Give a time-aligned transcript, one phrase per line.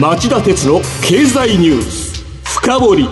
[0.00, 3.08] 町田鉄の経済ニュース深掘り。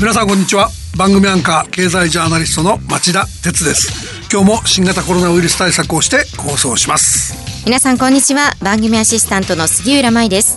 [0.00, 0.70] 皆さんこんにちは。
[0.96, 3.92] 番組アンカー経済ジャーナリストの町田鉄です。
[4.32, 7.34] 今日も新型コロナウイルス対策をして放送します。
[7.66, 8.54] 皆さんこんにちは。
[8.62, 10.56] 番組アシスタントの杉浦舞です。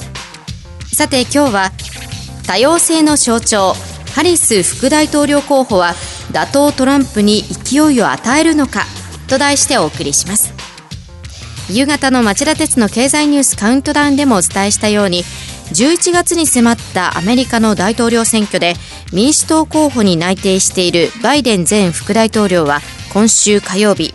[0.94, 1.72] さて今日は
[2.48, 3.74] 多様性の象徴
[4.16, 5.94] ハリス副大統領候補は
[6.32, 8.86] 打倒トランプに勢いを与えるのか
[9.28, 10.53] と題してお送りします
[11.70, 15.24] 夕方の町田鉄の経済ニュースカウントダウンでもお伝えしたように
[15.74, 18.76] 11月に迫ったアメリカの大統領選挙で
[19.12, 22.80] 民主党候補に内定しているバイデン前副大統領は
[23.14, 24.14] 今週火曜日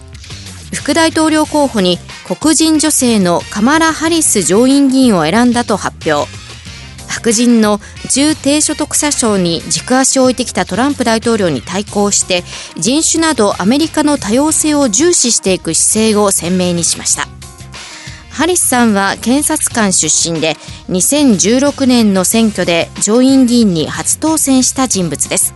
[0.74, 6.30] 副大統領候補に黒人女性のカマラ・ハリス上院議員を選んだと発表。
[7.08, 7.80] 白人の
[8.10, 12.44] 中低所得者層に軸足を置いてきたトランプ大統領に対抗して
[12.76, 17.37] 人種などアメリカの多様性を重視していく姿勢を鮮明にしました。
[18.38, 20.54] ハリスさんは検察官出身で
[20.90, 25.54] 2016年の選挙で上院議員に初当選した人物です。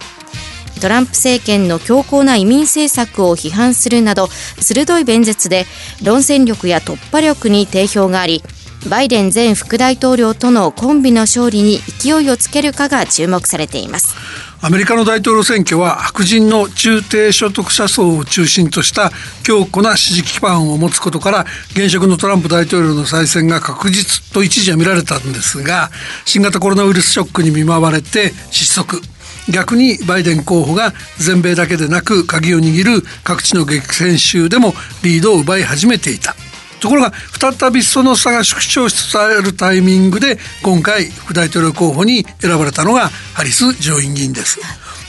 [0.80, 5.64] トランプ政権の強硬な移民政策を批判するなど鋭い弁舌で
[6.04, 8.42] 論戦力や突破力に定評があり
[8.90, 14.16] バイデン前副大統領とのコンビの勝利に勢いをつけるかが注目されています。
[14.64, 19.10] アメリカの大統領選挙は白人の中低所得者層を中心とした
[19.42, 25.90] 強固な支持基盤を持つことから現職のトランプ大統領の再選が確実と一時は見られたんですが
[26.24, 29.00] 新型コロナウイルスショックに見舞われて失速。
[29.52, 36.36] 逆にバイデン候補が全米だけでなく鍵を握る各地の激戦州でもリードを奪い始めていた。
[36.82, 44.58] ところが再びその差が縮小しつつあるタイミングで今回副大統領候補に選ばれたのがハリス上院議員です。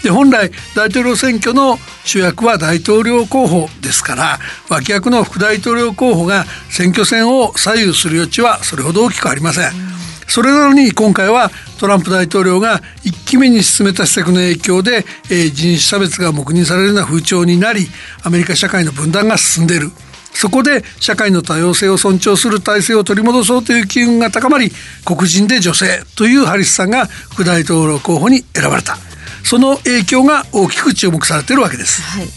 [0.04, 4.38] で本来大統領選挙の主役は大統領候補ですから
[4.70, 9.72] 脇役の副大統領候補が選挙戦を左右する余地はそれほど大きくありません。
[10.28, 17.88] それなのに今回はトランプ大統領が1期目に進めた施策の影響で、えー、人種差別が黙認されるような風潮になり
[18.24, 19.92] アメリカ社会の分断が進んでいる
[20.34, 24.72] そこで社会の多様性を尊重する体制を取り戻そうという機運が高まり
[25.06, 28.98] 黒人で女性というハリスさんが副大統領候補に選ばれた。
[29.44, 32.28] その影響が大きく注目されているわけです、はい、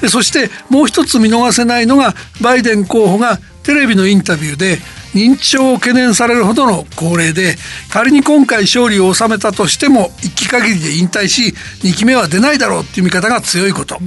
[0.00, 4.78] でそしてもう一つ見逃せないのがバイデン候補がテレビのインタビューで
[5.14, 7.56] 認知症を懸念されるほどの高齢で
[7.90, 13.98] 仮に今回勝利を収めたとしても1期限りで引退し2期目は出ないだろうっていう見方が強いこと。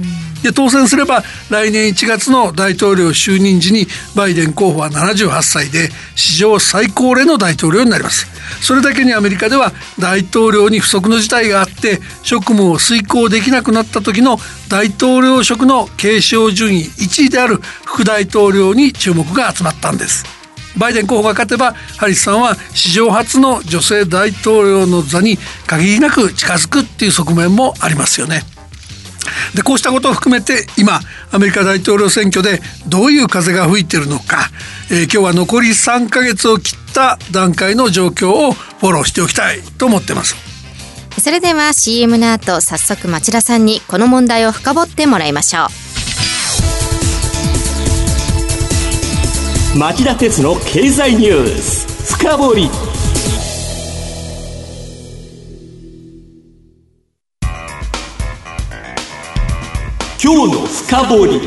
[0.42, 8.28] で当選すれば来年1月の大統領就任時にバイデン候補は78歳で史上最高齢の大統領になります
[8.60, 14.38] それだけにアメリカでは大統領に不測の事態があって職務を遂行できなくなった時の
[14.70, 20.24] 大統領職の継承順位1位である副大統領に注目が集まったんです
[20.78, 28.57] バイデン候補が勝てばハリスさんは史上初の女性大統領の座に限りなく近づくっていう側面もありますよね。
[29.54, 31.00] でこうしたことを含めて今
[31.32, 34.50] アメリカ大統領選挙でどういう風が吹いているのか、
[34.90, 40.36] えー、今日は残り3ヶ月を切った段階の状況をフォローしておきたいと思ってます。
[41.20, 45.66] それでは CM の後早速町田さんにこの問題を深掘ってもらいましょ
[49.74, 49.78] う。
[49.78, 52.14] 町田鉄の経済ニュース。
[52.14, 52.54] 深掘
[60.30, 61.40] 今日の深掘り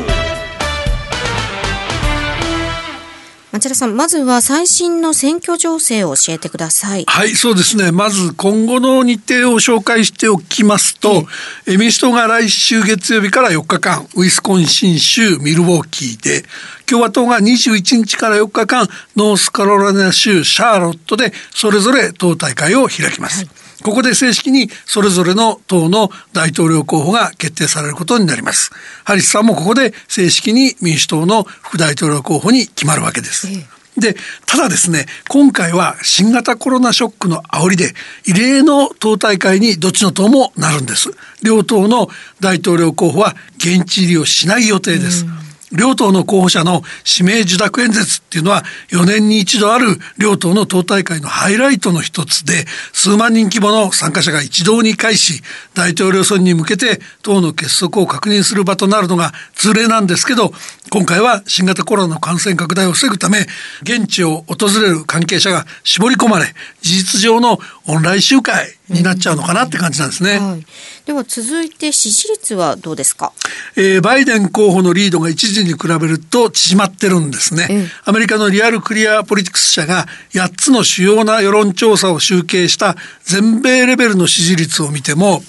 [3.52, 7.04] 町田さん、まずは最新の選挙情勢を教えてください。
[7.06, 7.92] はい、そうですね。
[7.92, 11.26] まず今後の日程を紹介しておきますと、
[11.68, 16.44] え民主党が来週月曜日から4日間、ウィスコンシン州ミルウォーキーで、
[16.84, 23.44] 共和党が21日から4日間、ノースカロライナ州シャーロットで、それぞれ党大会を開きます。
[23.44, 28.70] はいここで正式にそれぞれの党の大統領候補が決定されることになります。
[29.04, 33.48] ハリスさんもここで正式に民主党の副大統領候補に決まるわけです。
[33.96, 34.16] で、
[34.46, 37.92] ただですね、今回は新型コロナショックの煽りで、
[38.24, 41.10] 異例の党大会にどっちの党もなるんです。
[41.42, 42.08] 両党の
[42.40, 45.26] 大統領候補は現地入りをしない予定です。
[45.72, 46.82] 両党の候補者の
[47.20, 55.42] 指名受諾演説っていうのは4年に一度ある両党の党大会のハイライトの一つで数万人規模の参加者が一堂に会し
[55.74, 60.52] 大統領選に向けて党の結束を確認する場となるのが通例なんですけど
[60.90, 63.46] 今回は新型コロナの感染拡大を防ぐため
[63.82, 70.38] 現地を訪れる関係者が絞り込まれ事実上のオンライン集会になっちゃうのかなって感じなんですね。
[70.38, 70.64] はい、
[71.04, 73.32] では続いて支持率はどうですか、
[73.76, 77.88] えー、バイデン候補のリードが一時に比べると縮まってるんですね。
[78.04, 85.42] アメリカのリアルクリアポリティクス社が8つの主要な世論調査を集計した全米レベルの支持率を見ても、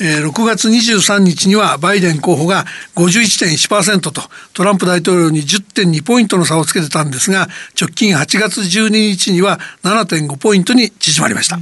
[0.00, 2.64] えー、6月23日にはバイデン候補が
[2.94, 4.12] 51.1%と
[4.54, 7.48] トランプ大統領に10.2ポイントの差をつけてたんですが
[7.80, 11.58] 直近8月12日には7.5ポイントに縮まりました。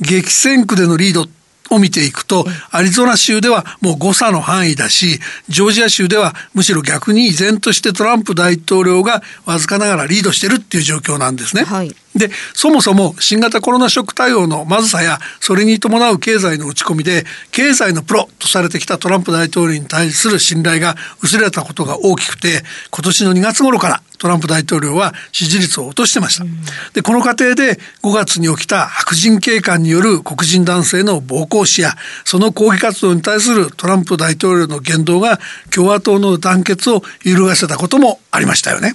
[0.00, 1.26] 激戦区でのリード
[1.70, 11.64] を見ていくと、アリゾナ州ではもう誤差の範囲だし、ジョージア州ではむしろ逆に依然としてトランプ大統領がわずかながらリードしてるっていう状況なんですね。
[11.64, 26.44] はいで、そもそも新型コロナショック対応のまずさや、それに伴う経済の打ち込みで、経済のプロとされてきたトランプ大統領に対する信頼が薄れたことが大きくて、今年の2月頃からトランプ大統領は支持率を落としてました。
[26.92, 31.94] で、この過程で5月に起きた白人警官による黒人男性の暴行死や、
[32.24, 35.38] その抗議活動に対するトランプ大統領の言動が
[35.70, 38.94] 共和党の団結を揺るがせたこともありましたよね。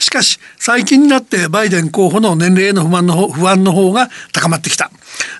[0.00, 4.90] しかし、最近になってバイデン候補の年齢への不満の不安の方が高まってきた。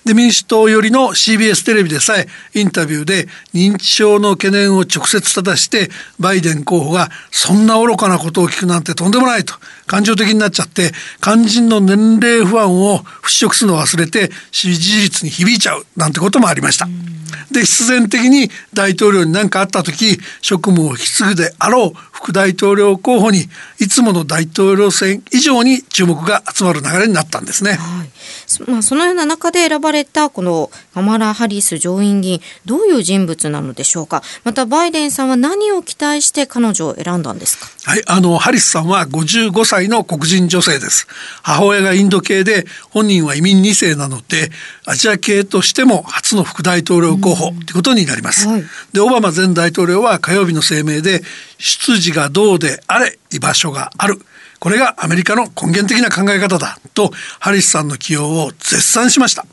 [0.05, 9.55] で、民主党寄りの CBS テレビでさえインタビューで認知症の懸念を直接正して、バイデン候補がそんな愚かなことを聞くなんてとんでもないと
[9.87, 10.91] 感情的になっちゃって、
[11.21, 16.87] 肝心の年齢不安を払拭するのを忘れて支持率に響いちゃうなんてこともありました。
[17.51, 27.71] で、必然的に大統領に何かあった時、職務を引き継ぐであろう副大統領候補に、いつもの大統領選以上に注目が集まる流れになったんですね。
[27.71, 28.11] はい
[28.67, 34.21] まあ、そのような中で選ばれたこのカマラ・ハリス上院議員、どういう人物なのでしょうか？
[34.43, 37.67] また、バイデンさんは何を期待して彼女を選んだんですか？
[37.89, 41.07] はい、あの、ハリスさんは55歳の黒人女性です。
[41.41, 44.51] 母親がインド系で、本人は移民2世なので、
[44.85, 48.47] アジア系としても初の副大統領候補ということになります。
[48.47, 48.63] はい、
[48.93, 51.23] で、オバマ前大統領は火曜日の声明で、
[51.61, 54.19] 出自がどうであれ、居場所がある。
[54.59, 59.45] これがアメリカの根源的な考え方だとハリスさんの起用を絶賛しました。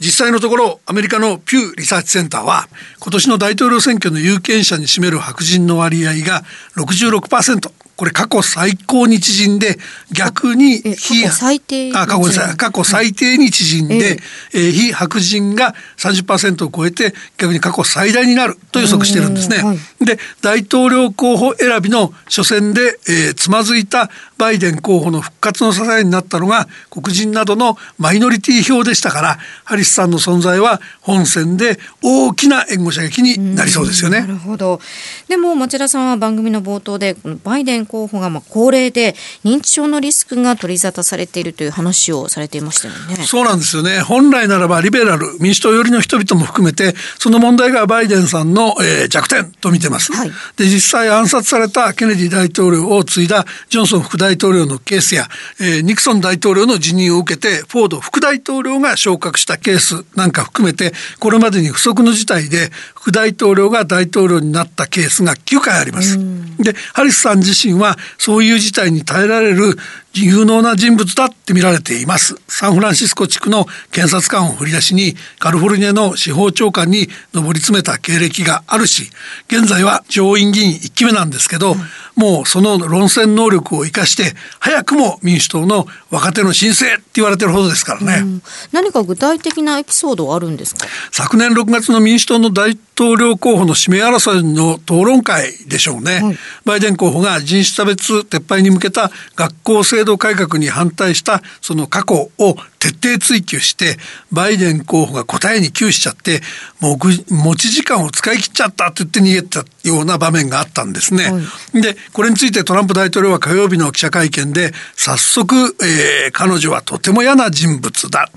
[0.00, 2.68] 実際のところアメリカのピューリサーチセンターは
[3.00, 6.42] 今年の大統領選挙の有権者に占める白人の割合が
[6.76, 7.70] 66%
[8.00, 9.76] これ過去最高に縮んで
[10.10, 14.18] 逆に非最低あ過去過去最低に縮んで、
[14.54, 19.58] えー、非白人が30%を超えて逆に過去最大になると予測してるんですね。
[19.58, 24.08] はい、で大統領候補選びの初戦で、えー、つまずいた
[24.38, 34.22] バイデン候補の復活の支えになったのが黒人などのマイノリティ票でしたからハリスさんの存在は本選で大きな援護射撃になりそうですよね。
[34.22, 34.80] なるほど
[35.28, 37.14] でも町田さんは番組の冒頭で
[37.44, 39.14] バイデン候補がまあ高齢で
[39.44, 43.24] 認知症のリスクが取り沙汰されているという話をされていましたよね。
[43.26, 44.00] そうなんですよね。
[44.00, 50.12] 本来ならばリベラル民主党寄りの人々も含めてその問題がバイデンさんの、えー、弱点と見てます。
[50.12, 55.28] はい、で実際暗殺されたケネディ大統領を継いだジョンソン副大統領のケースや、
[55.58, 62.70] えー、ニクソン大統領の辞任を受けてフォード副大統領が昇格したケースなんか含めてこれまでに不測の事態で
[63.00, 66.18] 副大統領が大統領になったケースが9回あります。
[66.58, 69.76] でハリスさん自身はそういう事態に耐えられる
[70.14, 72.34] 有能な人物だって見られています。
[72.48, 79.10] サンフランシスコ地区の検察官を振り出しにカリフォルニアの司法長官に上り詰めた経歴があるし、
[79.46, 81.76] 現在は上院議員1期目なんですけど、
[82.16, 88.42] もうその論戦能力を生かして早くも民主党の若手の新星って言われてるほどですからね、うん、
[88.72, 90.86] 何か具体的なエピソードあるんですか？
[91.12, 103.98] 昨年6月の民主党の大統領候補の指名争いの討論会でしょうね、はい、バイデン候補が人種差別撤廃に向けた学校制度改革に反対したその過去を徹底追及して
[104.32, 106.40] バイデン候補が答えに窮しちゃって
[106.80, 106.98] もう
[107.32, 111.24] 持ち時間を使い切っちゃったって言って逃げたような場面があったんですね。
[111.30, 111.38] は
[111.74, 118.30] い、でこれについてトランプ大統領は火曜日の記者会見で早速、えー、彼女はとても嫌な人物だ。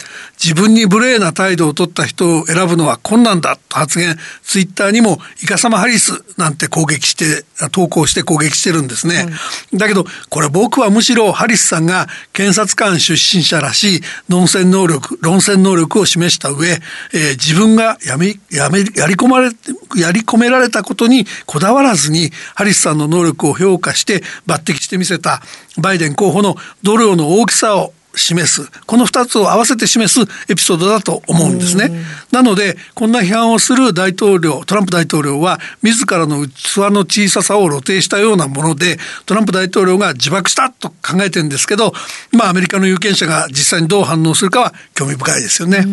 [0.44, 4.18] 自分に無礼な態度を取った人を選ぶのは困難だと発言。
[4.44, 9.16] ツイッターにもイカサマハリスなんて攻撃して投稿して攻撃してるんですね。
[9.16, 14.02] はい、だけどこれ僕はむしろハリスさんが検察官出身者らしい
[14.34, 19.52] 論戦能力、論戦能力を示した上、えー、自分がやめ、やめ、やり込まれ、
[19.96, 25.44] やり込められたことにこだわらずに、ハリスさんの能力を評価して抜擢してみせた
[25.78, 31.92] バイデン候補の度量の大きさを示すこの2つを合わせて示すエピソードだと思うんですね。
[32.32, 41.94] なのでこんな批判をする大統領トランプ大統領は自らの器の小ささを露呈したようなものでトランプ大統領が自爆したと考えてるんですけど
[42.32, 45.86] まあアメリカの有権者が実際にどう反応するかは興味深いですよね。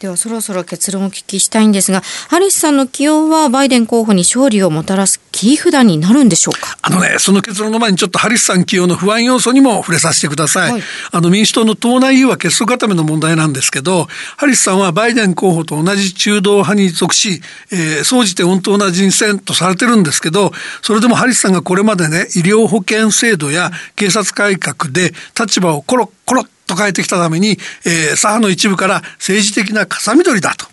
[0.00, 6.78] ではそろそろ結論をお聞きしたいんですがハリスさんの起用はバイデン候補に勝利をもたらす切り札になるんでしょうか？
[6.82, 10.72] あのねその結論の前にちょっとハリスさん起用の不安要素にも触れさせてください。
[10.72, 14.06] はい、あの民主党の党内融和結束固めの問題なんですけど
[14.36, 17.40] ハリスさんはバイデン候補と同じ中道派に属し、
[17.72, 27.58] えー、総じて穏当な人選とされてるんですけどそれでもハリスさんがこれまでね医療保険制度や警察改革で立場をコロコロッと変えてきたために、えー、
[28.16, 30.66] 左派の一部から政治的な風見取りだと、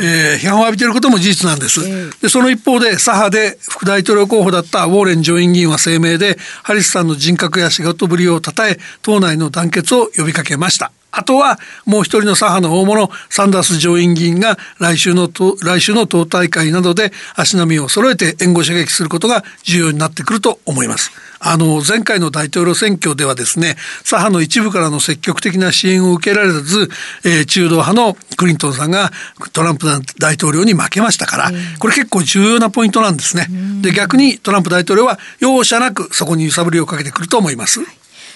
[0.00, 2.20] えー、批判を浴びていることも事実なんです。
[2.20, 10.92] でその一方で左派で副大統領候補だったウォーレン上院議員は声明でハリスさんの人格や仕事ぶりを称え党内の団結を呼びかけました。
[11.12, 15.28] あとはもう一人の左派の大物サンダース上院議員が来週の
[15.62, 21.12] 来週の党大会などで足並みを揃えて援護射撃することが重要になってくると思います。
[21.44, 26.88] あの前回の大統領選挙ではですね左派の一部からの積極的な支援を受けられず、
[27.24, 29.10] えー、中道派のクリントンさんが
[29.52, 29.86] トランプ
[30.18, 31.50] 大統領に負けましたから
[31.80, 33.48] これ結構重要なポイントなんですね。
[33.82, 37.80] で逆にトランプ大統領は容赦なくそこに揺さぶりをかけてくると思います。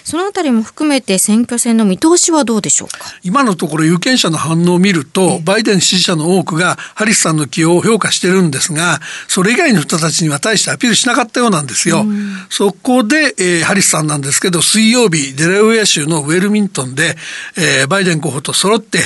[0.07, 2.99] そのあたりも含めて選挙戦の見通しはどうでしょうか？
[3.23, 12.05] 今のところ有権者の反応を見ると、バイデン支持者の多くがハリスさんの起用を評価してるんですが、それ以外の人たちには大してアピールしなかったようなんですよ。
[12.49, 17.17] そこで、えー、ハリスさんなんですけど、水曜日、デラウェア州のウェルミントンで、
[17.57, 18.99] えー、バイデン候補と揃って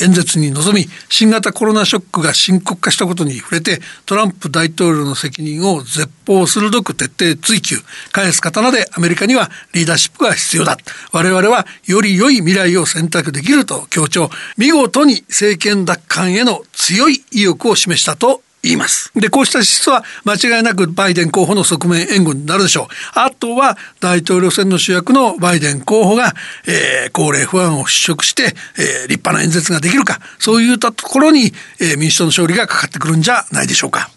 [0.00, 10.76] 演説に臨み、新型コロナショックが深刻化したことに触れて、トランプ大統領の責任を絶法鋭く徹底追及、返す刀でアメリカにはリーダーシップが必要だ。
[11.12, 14.30] 我々はより良い未来を選択できると強調。
[14.56, 19.12] 見事に政権奪還への強い意欲を示したと言います。
[19.14, 22.86] で、こうした質は間違いなくバイデン候補の側面援護になるでしょう。
[23.14, 26.34] あとは大統領選の主役のバイデン候補が、
[26.66, 34.10] えー、高齢不安を払拭して、えー、立派な演説ができるか、そういったところに、えー、民主党の勝利がかかってくるんじゃないでしょうか。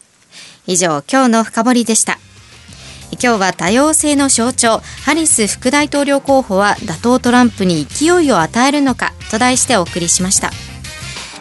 [0.72, 2.20] 以上、今日の深掘りでした。
[3.14, 10.52] 今日は多様性の象徴ハリス副大統領候補は打倒トランプに勢いを与えるのかと題してお送りしました。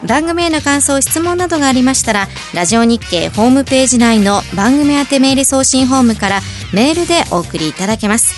[0.03, 6.41] 番組への感想質問などがありましたらラジオ日経ホームページ内の番組宛てメール送信ホームから
[6.73, 8.35] メールでお送りいただけます。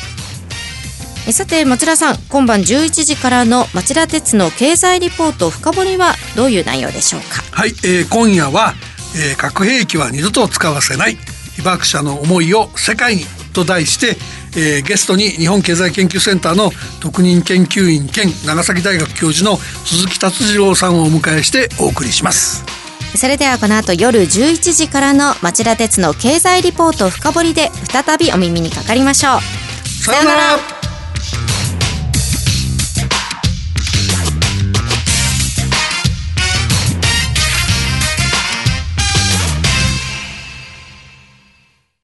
[1.30, 7.44] さて町田さん今晩11時からの町田鉄の経済リポート深掘りはどういう内容でしょうか？
[7.52, 8.74] はい、えー、今夜は、
[9.16, 11.18] えー、核兵器は二度と使わせない。
[11.56, 14.16] 被爆者の思いを世界にと題して、
[14.56, 22.64] えー、ゲストに日本経済研究センターの特任研究員兼長崎大学教授の鈴木達次郎さんをお迎えしてお送りします。
[23.16, 30.04] それではこの後夜11時からの町田鉄の経済リポート深掘りで再びお耳にかかりましょう。
[30.04, 30.79] さようなら